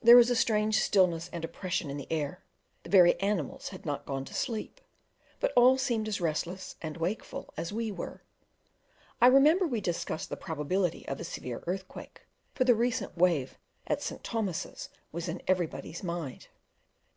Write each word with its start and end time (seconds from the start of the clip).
There 0.00 0.14
was 0.14 0.30
a 0.30 0.36
strange 0.36 0.78
stillness 0.78 1.28
and 1.32 1.44
oppression 1.44 1.90
in 1.90 1.96
the 1.96 2.06
air; 2.08 2.44
the 2.84 2.88
very 2.88 3.18
animals 3.18 3.70
had 3.70 3.84
not 3.84 4.06
gone 4.06 4.24
to 4.26 4.32
sleep, 4.32 4.80
but 5.40 5.52
all 5.56 5.76
seemed 5.76 6.06
as 6.06 6.20
restless 6.20 6.76
and 6.80 6.96
wakeful 6.98 7.52
as 7.56 7.72
we 7.72 7.90
were. 7.90 8.22
I 9.20 9.26
remember 9.26 9.66
we 9.66 9.80
discussed 9.80 10.28
the 10.30 10.36
probability 10.36 11.04
of 11.08 11.18
a 11.18 11.24
severe 11.24 11.64
earthquake, 11.66 12.20
for 12.54 12.62
the 12.62 12.76
recent 12.76 13.16
wave 13.18 13.58
at 13.88 14.00
St. 14.00 14.22
Thomas's 14.22 14.88
was 15.10 15.26
in 15.28 15.42
everybody's 15.48 16.04
mind. 16.04 16.46